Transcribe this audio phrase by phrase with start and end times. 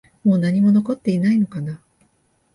[0.23, 1.79] もう何も残っていないのかな？